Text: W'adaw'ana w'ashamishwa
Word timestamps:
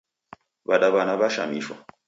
W'adaw'ana 0.67 1.13
w'ashamishwa 1.19 1.75